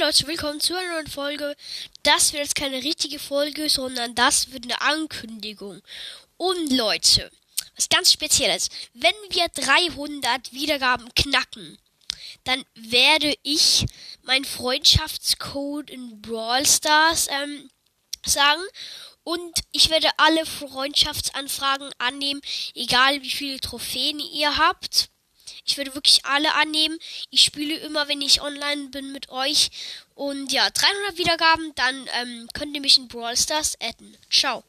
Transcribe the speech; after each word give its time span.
Leute, 0.00 0.26
willkommen 0.26 0.60
zu 0.60 0.74
einer 0.74 0.94
neuen 0.94 1.08
Folge. 1.08 1.54
Das 2.04 2.32
wird 2.32 2.42
jetzt 2.42 2.54
keine 2.54 2.78
richtige 2.78 3.18
Folge, 3.18 3.68
sondern 3.68 4.14
das 4.14 4.50
wird 4.50 4.64
eine 4.64 4.80
Ankündigung. 4.80 5.82
Und 6.38 6.72
Leute, 6.72 7.30
was 7.76 7.90
ganz 7.90 8.10
Spezielles. 8.10 8.70
Wenn 8.94 9.12
wir 9.28 9.46
300 9.48 10.54
Wiedergaben 10.54 11.06
knacken, 11.14 11.76
dann 12.44 12.64
werde 12.74 13.34
ich 13.42 13.84
meinen 14.22 14.46
Freundschaftscode 14.46 15.90
in 15.90 16.22
Brawl 16.22 16.64
Stars 16.64 17.28
ähm, 17.28 17.70
sagen. 18.24 18.62
Und 19.22 19.52
ich 19.70 19.90
werde 19.90 20.08
alle 20.16 20.46
Freundschaftsanfragen 20.46 21.90
annehmen, 21.98 22.40
egal 22.74 23.20
wie 23.20 23.28
viele 23.28 23.60
Trophäen 23.60 24.18
ihr 24.18 24.56
habt. 24.56 25.10
Ich 25.64 25.76
würde 25.76 25.94
wirklich 25.94 26.24
alle 26.24 26.54
annehmen. 26.54 26.98
Ich 27.30 27.42
spiele 27.42 27.76
immer, 27.76 28.08
wenn 28.08 28.20
ich 28.20 28.42
online 28.42 28.88
bin 28.88 29.12
mit 29.12 29.28
euch. 29.30 29.70
Und 30.14 30.52
ja, 30.52 30.68
300 30.68 31.18
Wiedergaben, 31.18 31.72
dann 31.74 32.08
ähm, 32.20 32.48
könnt 32.52 32.74
ihr 32.74 32.80
mich 32.80 32.98
in 32.98 33.08
Brawl 33.08 33.36
Stars 33.36 33.76
adden. 33.80 34.16
Ciao. 34.30 34.64